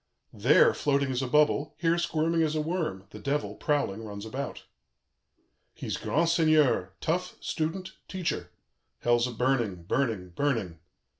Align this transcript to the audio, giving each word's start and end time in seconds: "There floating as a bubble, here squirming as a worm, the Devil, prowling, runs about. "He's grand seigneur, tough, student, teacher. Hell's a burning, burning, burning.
"There 0.33 0.73
floating 0.73 1.11
as 1.11 1.21
a 1.21 1.27
bubble, 1.27 1.75
here 1.77 1.99
squirming 1.99 2.41
as 2.41 2.55
a 2.55 2.59
worm, 2.61 3.05
the 3.11 3.19
Devil, 3.19 3.53
prowling, 3.53 4.03
runs 4.03 4.25
about. 4.25 4.63
"He's 5.75 5.95
grand 5.97 6.29
seigneur, 6.29 6.93
tough, 7.01 7.35
student, 7.39 7.91
teacher. 8.07 8.49
Hell's 9.01 9.27
a 9.27 9.31
burning, 9.31 9.83
burning, 9.83 10.29
burning. 10.29 10.79